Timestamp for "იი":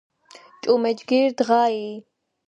1.83-1.91